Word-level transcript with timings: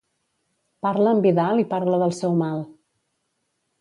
Parla 0.85 1.11
en 1.17 1.21
Vidal 1.27 1.61
i 1.65 1.67
parla 1.75 1.99
del 2.05 2.17
seu 2.21 2.35
mal. 2.41 2.67